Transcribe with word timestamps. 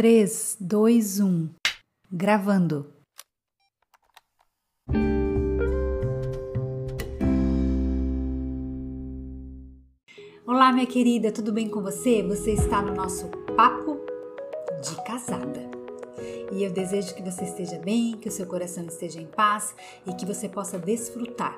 3, 0.00 0.56
2, 0.58 1.20
1. 1.20 1.50
Gravando. 2.10 2.86
Olá, 10.46 10.72
minha 10.72 10.86
querida, 10.86 11.30
tudo 11.30 11.52
bem 11.52 11.68
com 11.68 11.82
você? 11.82 12.22
Você 12.22 12.54
está 12.54 12.80
no 12.80 12.94
nosso 12.94 13.28
Papo. 13.54 13.89
E 16.50 16.64
eu 16.64 16.72
desejo 16.72 17.14
que 17.14 17.22
você 17.22 17.44
esteja 17.44 17.78
bem, 17.78 18.16
que 18.16 18.28
o 18.28 18.32
seu 18.32 18.46
coração 18.46 18.84
esteja 18.84 19.20
em 19.20 19.26
paz 19.26 19.74
e 20.06 20.12
que 20.12 20.26
você 20.26 20.48
possa 20.48 20.78
desfrutar 20.78 21.56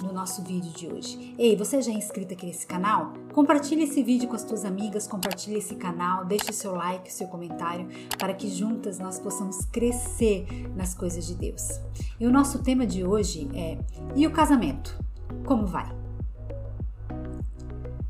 no 0.00 0.12
nosso 0.12 0.42
vídeo 0.42 0.72
de 0.72 0.86
hoje. 0.86 1.34
Ei, 1.38 1.54
você 1.54 1.82
já 1.82 1.92
é 1.92 1.94
inscrito 1.94 2.32
aqui 2.32 2.46
nesse 2.46 2.66
canal? 2.66 3.12
Compartilhe 3.32 3.84
esse 3.84 4.02
vídeo 4.02 4.28
com 4.28 4.34
as 4.34 4.44
tuas 4.44 4.64
amigas, 4.64 5.06
compartilhe 5.06 5.58
esse 5.58 5.74
canal, 5.74 6.24
deixe 6.24 6.52
seu 6.52 6.74
like, 6.74 7.12
seu 7.12 7.28
comentário, 7.28 7.86
para 8.18 8.32
que 8.32 8.48
juntas 8.48 8.98
nós 8.98 9.18
possamos 9.18 9.64
crescer 9.66 10.46
nas 10.74 10.94
coisas 10.94 11.26
de 11.26 11.34
Deus. 11.34 11.80
E 12.18 12.26
o 12.26 12.30
nosso 12.30 12.62
tema 12.62 12.86
de 12.86 13.04
hoje 13.04 13.48
é: 13.54 13.78
e 14.16 14.26
o 14.26 14.32
casamento? 14.32 14.98
Como 15.44 15.66
vai? 15.66 15.90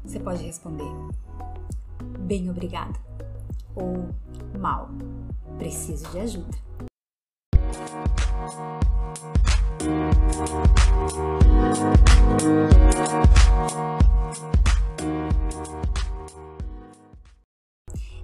Você 0.04 0.20
pode 0.20 0.44
responder: 0.44 0.90
bem, 2.20 2.48
obrigada. 2.48 2.98
Ou 3.74 4.08
mal, 4.58 4.90
preciso 5.58 6.10
de 6.10 6.20
ajuda. 6.20 6.62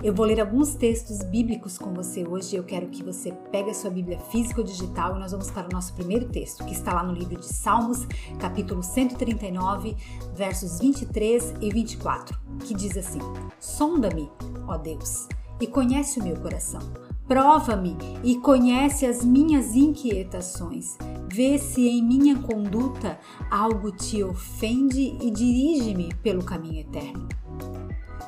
Eu 0.01 0.15
vou 0.15 0.25
ler 0.25 0.41
alguns 0.41 0.77
textos 0.77 1.25
bíblicos 1.25 1.77
com 1.77 1.92
você 1.92 2.27
hoje. 2.27 2.55
Eu 2.55 2.62
quero 2.62 2.89
que 2.89 3.03
você 3.03 3.33
pegue 3.51 3.70
a 3.70 3.75
sua 3.75 3.91
Bíblia 3.91 4.19
física 4.30 4.61
ou 4.61 4.67
digital 4.67 5.17
e 5.17 5.19
nós 5.19 5.33
vamos 5.33 5.50
para 5.50 5.67
o 5.67 5.72
nosso 5.72 5.92
primeiro 5.94 6.28
texto, 6.28 6.65
que 6.65 6.72
está 6.72 6.94
lá 6.94 7.03
no 7.03 7.12
livro 7.12 7.37
de 7.37 7.47
Salmos, 7.47 8.06
capítulo 8.39 8.81
139, 8.81 9.97
versos 10.34 10.78
23 10.78 11.55
e 11.61 11.70
24, 11.70 12.39
que 12.65 12.75
diz 12.75 12.97
assim: 12.97 13.19
Sonda-me, 13.59 14.31
ó 14.69 14.77
Deus, 14.77 15.27
e 15.61 15.67
conhece 15.67 16.20
o 16.20 16.25
meu 16.25 16.37
coração. 16.37 16.81
Prova-me 17.27 17.97
e 18.25 18.37
conhece 18.37 19.05
as 19.05 19.23
minhas 19.23 19.75
inquietações. 19.75 20.97
Vê 21.31 21.59
se 21.59 21.87
em 21.87 22.03
minha 22.03 22.39
conduta 22.39 23.19
algo 23.50 23.92
te 23.92 24.23
ofende 24.23 25.17
e 25.20 25.31
dirige-me 25.31 26.15
pelo 26.23 26.42
caminho 26.42 26.81
eterno. 26.81 27.28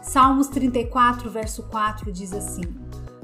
Salmos 0.02 0.48
34, 0.48 1.30
verso 1.30 1.62
4 1.64 2.12
diz 2.12 2.32
assim: 2.34 2.62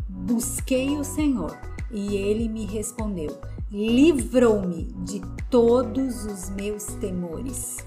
Busquei 0.09 0.97
o 0.97 1.05
Senhor 1.05 1.55
e 1.91 2.17
ele 2.17 2.49
me 2.49 2.65
respondeu, 2.65 3.39
livrou-me 3.71 4.85
de 5.05 5.21
todos 5.51 6.25
os 6.25 6.49
meus 6.51 6.85
temores. 7.01 7.85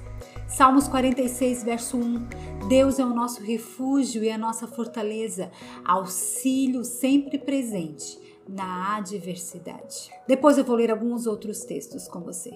Salmos 0.50 0.88
46, 0.88 1.64
verso 1.64 1.96
1: 1.96 2.68
Deus 2.68 2.98
é 2.98 3.06
o 3.06 3.14
nosso 3.14 3.42
refúgio 3.42 4.24
e 4.24 4.32
a 4.32 4.38
nossa 4.38 4.68
fortaleza, 4.68 5.52
auxílio 5.86 6.84
sempre 6.84 7.38
presente 7.38 8.20
na 8.48 8.98
adversidade. 8.98 10.12
Depois 10.28 10.58
eu 10.58 10.64
vou 10.64 10.76
ler 10.76 10.90
alguns 10.90 11.28
outros 11.28 11.64
textos 11.64 12.08
com 12.08 12.22
você. 12.22 12.50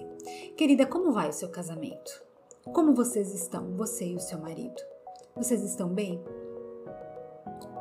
Querida, 0.56 0.84
como 0.84 1.12
vai 1.12 1.28
o 1.28 1.32
seu 1.32 1.48
casamento? 1.48 2.22
Como 2.72 2.94
vocês 2.94 3.32
estão, 3.32 3.76
você 3.76 4.08
e 4.08 4.16
o 4.16 4.20
seu 4.20 4.38
marido? 4.38 4.82
Vocês 5.36 5.62
estão 5.62 5.88
bem? 5.88 6.20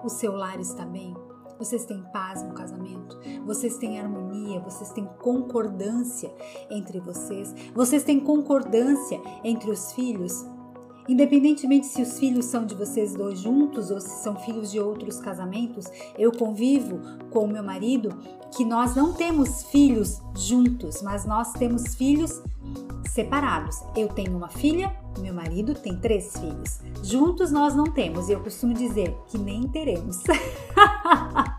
O 0.04 0.10
seu 0.10 0.36
lar 0.36 0.60
está 0.60 0.86
bem? 0.86 1.16
Vocês 1.64 1.86
têm 1.86 2.04
paz 2.12 2.44
no 2.44 2.54
casamento? 2.54 3.18
Vocês 3.46 3.78
têm 3.78 3.98
harmonia? 3.98 4.60
Vocês 4.60 4.90
têm 4.92 5.06
concordância 5.22 6.30
entre 6.70 7.00
vocês? 7.00 7.56
Vocês 7.74 8.04
têm 8.04 8.20
concordância 8.20 9.18
entre 9.46 9.72
os 9.72 9.94
filhos? 9.94 10.46
Independentemente 11.08 11.86
se 11.86 12.02
os 12.02 12.20
filhos 12.20 12.48
são 12.48 12.66
de 12.66 12.76
vocês 12.76 13.14
dois 13.14 13.40
juntos 13.40 13.92
ou 13.92 14.02
se 14.02 14.22
são 14.22 14.36
filhos 14.36 14.72
de 14.74 14.80
outros 14.82 15.22
casamentos, 15.22 15.86
eu 16.18 16.34
convivo 16.34 17.00
com 17.30 17.46
o 17.46 17.48
meu 17.48 17.64
marido 17.64 18.10
que 18.58 18.66
nós 18.66 18.94
não 18.94 19.14
temos 19.14 19.64
filhos 19.64 20.22
juntos, 20.36 21.02
mas 21.02 21.24
nós 21.24 21.54
temos 21.54 21.96
filhos 21.96 22.42
separados. 23.14 23.82
Eu 23.96 24.10
tenho 24.10 24.36
uma 24.36 24.50
filha, 24.50 24.94
meu 25.20 25.34
marido 25.34 25.76
tem 25.76 25.96
três 25.96 26.34
filhos. 26.38 26.82
Juntos 27.04 27.52
nós 27.52 27.74
não 27.74 27.86
temos, 27.86 28.28
e 28.28 28.34
eu 28.34 28.42
costumo 28.42 28.74
dizer 28.74 29.16
que 29.28 29.38
nem 29.38 29.68
teremos. 29.68 30.24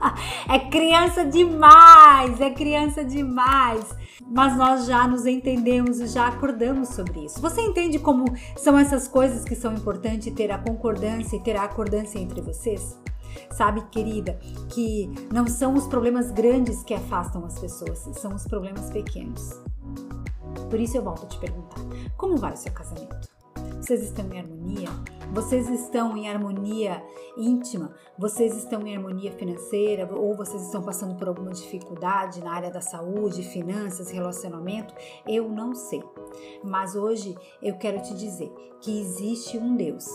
é 0.48 0.58
criança 0.58 1.25
demais, 1.25 2.41
é 2.41 2.50
criança 2.50 3.04
demais. 3.04 3.84
Mas 4.26 4.56
nós 4.56 4.86
já 4.86 5.06
nos 5.06 5.26
entendemos 5.26 6.00
e 6.00 6.06
já 6.06 6.28
acordamos 6.28 6.88
sobre 6.88 7.26
isso. 7.26 7.41
Você 7.41 7.60
entende 7.60 7.98
como 7.98 8.24
são 8.56 8.78
essas 8.78 9.06
coisas 9.06 9.44
que 9.44 9.54
são 9.54 9.74
importantes 9.74 10.32
ter 10.32 10.50
a 10.50 10.58
concordância 10.58 11.36
e 11.36 11.41
ter 11.41 11.56
a 11.56 11.64
acordância 11.64 12.19
entre 12.19 12.41
vocês? 12.41 12.98
Sabe, 13.50 13.82
querida, 13.91 14.38
que 14.70 15.10
não 15.32 15.47
são 15.47 15.74
os 15.74 15.86
problemas 15.86 16.30
grandes 16.30 16.82
que 16.82 16.94
afastam 16.94 17.44
as 17.44 17.58
pessoas, 17.58 17.98
são 18.14 18.34
os 18.34 18.44
problemas 18.47 18.91
pequenos. 18.91 19.50
Por 20.70 20.80
isso 20.80 20.97
eu 20.97 21.03
volto 21.03 21.24
a 21.24 21.28
te 21.28 21.38
perguntar: 21.38 21.80
como 22.16 22.36
vai 22.36 22.53
o 22.53 22.56
seu 22.56 22.72
casamento? 22.72 23.34
Vocês 23.84 24.05
estão 24.05 24.33
em 24.33 24.39
harmonia? 24.39 24.89
Vocês 25.34 25.69
estão 25.69 26.17
em 26.17 26.27
harmonia 26.27 27.05
íntima? 27.37 27.95
Vocês 28.19 28.56
estão 28.56 28.81
em 28.87 28.97
harmonia 28.97 29.31
financeira? 29.31 30.09
Ou 30.11 30.34
vocês 30.34 30.62
estão 30.62 30.83
passando 30.83 31.17
por 31.17 31.28
alguma 31.28 31.50
dificuldade 31.50 32.43
na 32.43 32.55
área 32.55 32.71
da 32.71 32.81
saúde, 32.81 33.43
finanças, 33.43 34.11
relacionamento? 34.11 34.95
Eu 35.28 35.50
não 35.50 35.75
sei. 35.75 36.03
Mas 36.65 36.97
hoje 36.97 37.37
eu 37.61 37.77
quero 37.77 38.00
te 38.00 38.15
dizer 38.15 38.50
que 38.81 38.99
existe 38.99 39.59
um 39.59 39.77
Deus 39.77 40.06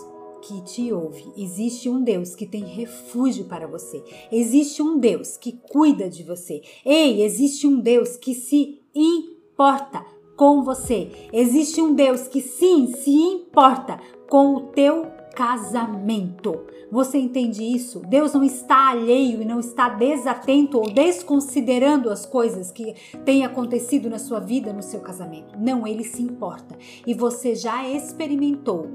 que 0.41 0.63
te 0.63 0.91
ouve. 0.91 1.31
Existe 1.37 1.91
um 1.91 2.03
Deus 2.03 2.33
que 2.33 2.47
tem 2.47 2.63
refúgio 2.63 3.45
para 3.45 3.67
você. 3.67 4.03
Existe 4.31 4.81
um 4.81 4.97
Deus 4.97 5.37
que 5.37 5.51
cuida 5.71 6.09
de 6.09 6.23
você. 6.23 6.63
Ei, 6.83 7.21
existe 7.21 7.67
um 7.67 7.79
Deus 7.79 8.17
que 8.17 8.33
se 8.33 8.81
importa 8.95 10.03
com 10.39 10.63
você. 10.63 11.11
Existe 11.33 11.81
um 11.81 11.93
Deus 11.93 12.25
que 12.29 12.39
sim 12.39 12.87
se 12.93 13.11
importa 13.11 13.99
com 14.29 14.55
o 14.55 14.61
teu 14.67 15.05
casamento. 15.35 16.61
Você 16.89 17.17
entende 17.17 17.61
isso? 17.61 17.99
Deus 18.07 18.33
não 18.33 18.41
está 18.41 18.89
alheio 18.89 19.41
e 19.41 19.45
não 19.45 19.59
está 19.59 19.89
desatento 19.89 20.77
ou 20.77 20.89
desconsiderando 20.89 22.09
as 22.09 22.25
coisas 22.25 22.71
que 22.71 22.95
têm 23.25 23.43
acontecido 23.43 24.09
na 24.09 24.17
sua 24.17 24.39
vida, 24.39 24.71
no 24.71 24.81
seu 24.81 25.01
casamento. 25.01 25.59
Não, 25.59 25.85
ele 25.85 26.05
se 26.05 26.21
importa. 26.21 26.77
E 27.05 27.13
você 27.13 27.53
já 27.53 27.85
experimentou 27.85 28.87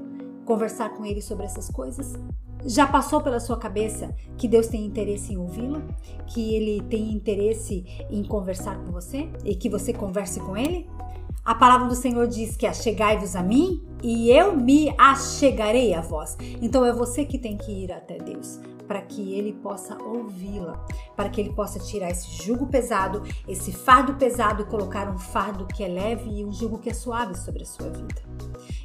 conversar 0.45 0.95
com 0.95 1.05
ele 1.05 1.21
sobre 1.21 1.45
essas 1.45 1.69
coisas? 1.69 2.13
Já 2.65 2.87
passou 2.87 3.21
pela 3.21 3.39
sua 3.39 3.57
cabeça 3.57 4.15
que 4.35 4.47
Deus 4.47 4.65
tem 4.65 4.83
interesse 4.83 5.33
em 5.33 5.37
ouvi-la? 5.37 5.83
Que 6.25 6.55
ele 6.55 6.81
tem 6.89 7.11
interesse 7.11 7.85
em 8.09 8.23
conversar 8.23 8.83
com 8.83 8.91
você 8.91 9.29
e 9.43 9.53
que 9.53 9.69
você 9.69 9.93
converse 9.93 10.39
com 10.39 10.57
ele? 10.57 10.87
A 11.45 11.53
palavra 11.53 11.87
do 11.87 11.93
Senhor 11.93 12.27
diz 12.27 12.57
que 12.57 12.65
achegai-vos 12.65 13.35
a 13.35 13.43
mim 13.43 13.83
e 14.01 14.31
eu 14.31 14.57
me 14.57 14.89
achegarei 14.97 15.93
a 15.93 16.01
vós. 16.01 16.35
Então 16.59 16.83
é 16.83 16.91
você 16.91 17.23
que 17.23 17.37
tem 17.37 17.55
que 17.55 17.71
ir 17.71 17.91
até 17.91 18.17
Deus 18.17 18.59
para 18.87 19.01
que 19.01 19.33
ele 19.33 19.53
possa 19.53 19.97
ouvi-la, 20.01 20.85
para 21.15 21.29
que 21.29 21.41
ele 21.41 21.53
possa 21.53 21.79
tirar 21.79 22.09
esse 22.09 22.43
jugo 22.43 22.67
pesado, 22.67 23.23
esse 23.47 23.71
fardo 23.71 24.15
pesado 24.15 24.63
e 24.63 24.65
colocar 24.65 25.09
um 25.09 25.17
fardo 25.17 25.65
que 25.65 25.83
é 25.83 25.87
leve 25.87 26.29
e 26.29 26.45
um 26.45 26.51
jugo 26.51 26.77
que 26.77 26.89
é 26.89 26.93
suave 26.93 27.35
sobre 27.37 27.63
a 27.63 27.65
sua 27.65 27.89
vida. 27.89 28.21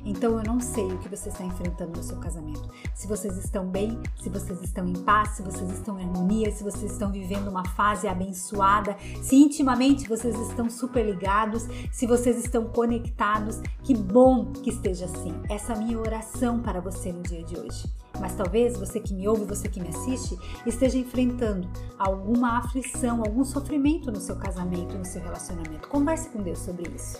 Então 0.04 0.38
eu 0.38 0.42
não 0.44 0.60
sei 0.60 0.84
o 0.84 0.98
que 0.98 1.08
você 1.08 1.28
está 1.28 1.44
enfrentando 1.44 1.98
no 1.98 2.02
seu 2.02 2.16
casamento. 2.16 2.68
Se 2.94 3.06
vocês 3.06 3.36
estão 3.36 3.66
bem, 3.66 3.98
se 4.22 4.28
vocês 4.28 4.60
estão 4.62 4.86
em 4.86 4.94
paz, 4.94 5.30
se 5.30 5.42
vocês 5.42 5.70
estão 5.70 5.98
em 5.98 6.04
harmonia, 6.04 6.50
se 6.50 6.64
vocês 6.64 6.92
estão 6.92 7.12
vivendo 7.12 7.48
uma 7.48 7.64
fase 7.64 8.08
abençoada, 8.08 8.96
se 9.22 9.36
intimamente 9.36 10.08
vocês 10.08 10.38
estão 10.48 10.70
super 10.70 11.04
ligados, 11.04 11.66
se 11.92 12.06
vocês 12.06 12.38
estão 12.38 12.64
conectados, 12.64 13.60
que 13.82 13.94
bom 13.94 14.52
que 14.52 14.70
esteja 14.70 15.04
assim. 15.04 15.34
Essa 15.48 15.72
é 15.72 15.76
a 15.76 15.78
minha 15.78 15.98
oração 15.98 16.60
para 16.60 16.80
você 16.80 17.12
no 17.12 17.22
dia 17.22 17.42
de 17.42 17.58
hoje. 17.58 17.99
Mas 18.20 18.34
talvez 18.34 18.78
você 18.78 19.00
que 19.00 19.14
me 19.14 19.26
ouve, 19.26 19.44
você 19.44 19.68
que 19.68 19.80
me 19.80 19.88
assiste, 19.88 20.38
esteja 20.66 20.98
enfrentando 20.98 21.68
alguma 21.98 22.58
aflição, 22.58 23.20
algum 23.20 23.44
sofrimento 23.44 24.12
no 24.12 24.20
seu 24.20 24.36
casamento, 24.36 24.96
no 24.96 25.04
seu 25.04 25.22
relacionamento. 25.22 25.88
Converse 25.88 26.28
com 26.28 26.42
Deus 26.42 26.58
sobre 26.58 26.90
isso 26.94 27.18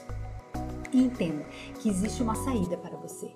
e 0.93 1.03
entenda 1.03 1.45
que 1.81 1.89
existe 1.89 2.23
uma 2.23 2.35
saída 2.35 2.77
para 2.77 2.97
você. 2.97 3.31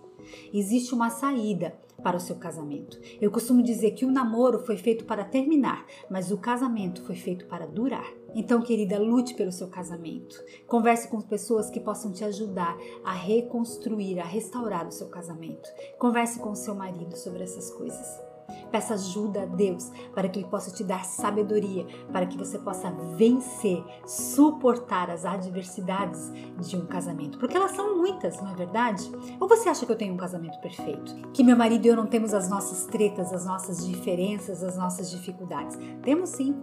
Existe 0.52 0.94
uma 0.94 1.10
saída 1.10 1.74
para 2.04 2.18
o 2.18 2.20
seu 2.20 2.36
casamento. 2.36 3.00
Eu 3.18 3.30
costumo 3.30 3.62
dizer 3.62 3.92
que 3.92 4.04
o 4.04 4.12
namoro 4.12 4.60
foi 4.60 4.76
feito 4.76 5.06
para 5.06 5.24
terminar, 5.24 5.86
mas 6.10 6.30
o 6.30 6.36
casamento 6.36 7.02
foi 7.02 7.16
feito 7.16 7.46
para 7.46 7.66
durar. 7.66 8.12
Então, 8.34 8.60
querida, 8.60 8.98
lute 8.98 9.34
pelo 9.34 9.50
seu 9.50 9.68
casamento. 9.68 10.36
Converse 10.66 11.08
com 11.08 11.20
pessoas 11.22 11.70
que 11.70 11.80
possam 11.80 12.12
te 12.12 12.22
ajudar 12.22 12.76
a 13.02 13.14
reconstruir, 13.14 14.20
a 14.20 14.24
restaurar 14.24 14.86
o 14.86 14.92
seu 14.92 15.08
casamento. 15.08 15.68
Converse 15.98 16.38
com 16.38 16.50
o 16.50 16.56
seu 16.56 16.74
marido 16.74 17.16
sobre 17.16 17.42
essas 17.42 17.70
coisas. 17.70 18.33
Peça 18.70 18.94
ajuda 18.94 19.42
a 19.42 19.46
Deus 19.46 19.90
para 20.14 20.28
que 20.28 20.40
Ele 20.40 20.48
possa 20.48 20.70
te 20.70 20.82
dar 20.82 21.04
sabedoria, 21.04 21.86
para 22.12 22.26
que 22.26 22.36
você 22.36 22.58
possa 22.58 22.90
vencer, 23.16 23.82
suportar 24.06 25.10
as 25.10 25.24
adversidades 25.24 26.32
de 26.58 26.76
um 26.76 26.86
casamento. 26.86 27.38
Porque 27.38 27.56
elas 27.56 27.72
são 27.72 27.96
muitas, 27.96 28.40
não 28.40 28.50
é 28.50 28.54
verdade? 28.54 29.10
Ou 29.40 29.48
você 29.48 29.68
acha 29.68 29.86
que 29.86 29.92
eu 29.92 29.96
tenho 29.96 30.14
um 30.14 30.18
casamento 30.18 30.58
perfeito? 30.60 31.14
Que 31.32 31.44
meu 31.44 31.56
marido 31.56 31.86
e 31.86 31.88
eu 31.88 31.96
não 31.96 32.06
temos 32.06 32.34
as 32.34 32.48
nossas 32.48 32.86
tretas, 32.86 33.32
as 33.32 33.46
nossas 33.46 33.86
diferenças, 33.86 34.62
as 34.62 34.76
nossas 34.76 35.10
dificuldades? 35.10 35.78
Temos 36.02 36.30
sim, 36.30 36.54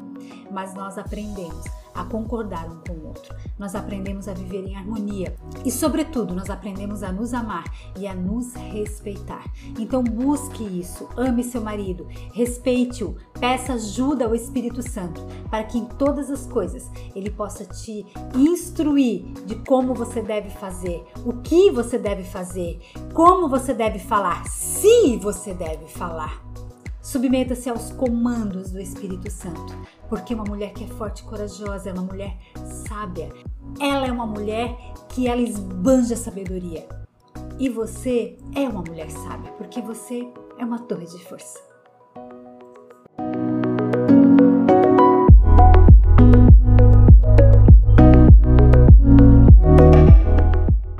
mas 0.51 0.73
nós 0.73 0.97
aprendemos 0.97 1.65
a 1.93 2.03
concordar 2.03 2.67
um 2.67 2.79
com 2.87 2.93
o 2.93 3.07
outro. 3.07 3.35
Nós 3.57 3.75
aprendemos 3.75 4.27
a 4.27 4.33
viver 4.33 4.65
em 4.65 4.75
harmonia 4.75 5.35
e, 5.65 5.71
sobretudo, 5.71 6.33
nós 6.33 6.49
aprendemos 6.49 7.03
a 7.03 7.11
nos 7.11 7.33
amar 7.33 7.63
e 7.97 8.07
a 8.07 8.13
nos 8.13 8.53
respeitar. 8.53 9.43
Então, 9.79 10.03
busque 10.03 10.63
isso, 10.63 11.07
ame 11.15 11.43
seu 11.43 11.61
marido, 11.61 12.07
respeite-o, 12.33 13.15
peça 13.39 13.73
ajuda 13.73 14.25
ao 14.25 14.35
Espírito 14.35 14.81
Santo 14.81 15.21
para 15.49 15.63
que 15.63 15.77
em 15.77 15.85
todas 15.85 16.29
as 16.29 16.45
coisas 16.45 16.89
ele 17.15 17.29
possa 17.29 17.65
te 17.65 18.05
instruir 18.35 19.25
de 19.45 19.55
como 19.55 19.93
você 19.93 20.21
deve 20.21 20.49
fazer, 20.49 21.03
o 21.25 21.33
que 21.33 21.71
você 21.71 21.97
deve 21.97 22.23
fazer, 22.23 22.79
como 23.13 23.47
você 23.47 23.73
deve 23.73 23.99
falar, 23.99 24.45
se 24.47 25.17
você 25.17 25.53
deve 25.53 25.87
falar. 25.87 26.50
Submeta-se 27.01 27.67
aos 27.67 27.91
comandos 27.91 28.71
do 28.71 28.79
Espírito 28.79 29.29
Santo, 29.31 29.75
porque 30.07 30.35
uma 30.35 30.43
mulher 30.43 30.71
que 30.71 30.83
é 30.83 30.87
forte 30.87 31.23
e 31.23 31.25
corajosa 31.25 31.89
é 31.89 31.93
uma 31.93 32.03
mulher 32.03 32.37
sábia. 32.87 33.33
Ela 33.79 34.05
é 34.05 34.11
uma 34.11 34.27
mulher 34.27 34.77
que 35.09 35.27
ela 35.27 35.41
esbanja 35.41 36.15
sabedoria. 36.15 36.87
E 37.57 37.69
você 37.69 38.37
é 38.55 38.69
uma 38.69 38.83
mulher 38.83 39.09
sábia, 39.09 39.51
porque 39.53 39.81
você 39.81 40.31
é 40.59 40.63
uma 40.63 40.79
torre 40.79 41.07
de 41.07 41.23
força. 41.25 41.70